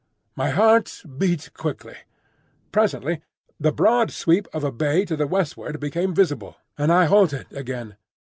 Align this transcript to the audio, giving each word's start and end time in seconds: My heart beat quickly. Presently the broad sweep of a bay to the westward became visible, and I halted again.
My 0.35 0.49
heart 0.49 1.03
beat 1.19 1.51
quickly. 1.53 1.93
Presently 2.71 3.21
the 3.59 3.71
broad 3.71 4.09
sweep 4.09 4.47
of 4.51 4.63
a 4.63 4.71
bay 4.71 5.05
to 5.05 5.15
the 5.15 5.27
westward 5.27 5.79
became 5.79 6.15
visible, 6.15 6.55
and 6.75 6.91
I 6.91 7.05
halted 7.05 7.53
again. 7.53 7.97